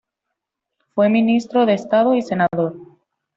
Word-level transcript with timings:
Fue 0.95 1.09
ministro 1.09 1.67
de 1.67 1.75
Estado 1.75 2.15
y 2.15 2.23
senador. 2.23 2.75